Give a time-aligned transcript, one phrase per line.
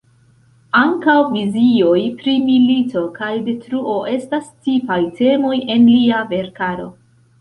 [0.77, 6.89] Ankaŭ vizioj pri milito kaj detruo estas tipaj temoj en lia verkaro.